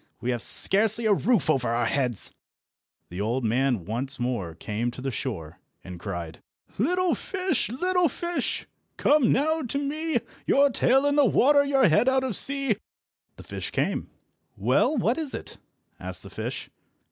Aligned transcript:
We 0.19 0.31
have 0.31 0.41
scarcely 0.41 1.05
a 1.05 1.13
roof 1.13 1.47
over 1.47 1.69
our 1.69 1.85
heads." 1.85 2.33
The 3.09 3.21
old 3.21 3.45
man 3.45 3.85
once 3.85 4.17
more 4.19 4.55
came 4.55 4.89
to 4.89 4.99
the 4.99 5.11
shore, 5.11 5.59
and 5.83 5.99
cried— 5.99 6.41
"Little 6.79 7.13
fish, 7.13 7.69
little 7.69 8.09
fish, 8.09 8.65
come 8.97 9.31
now 9.31 9.61
to 9.61 9.77
me, 9.77 10.17
Your 10.47 10.71
tail 10.71 11.05
in 11.05 11.17
the 11.17 11.25
water, 11.25 11.63
your 11.63 11.87
head 11.87 12.09
out 12.09 12.23
of 12.23 12.35
sea!" 12.35 12.77
The 13.35 13.43
fish 13.43 13.69
came. 13.69 14.09
"Well, 14.57 14.97
what 14.97 15.19
is 15.19 15.35
it?" 15.35 15.59
asked 15.99 16.23
the 16.23 16.31
fish. 16.31 16.71